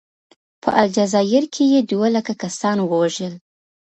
په 0.63 0.69
الجزایر 0.83 1.43
کې 1.53 1.63
یې 1.73 1.79
دوه 1.91 2.07
لکه 2.15 2.33
کسان 2.43 2.77
ووژل. 2.83 3.33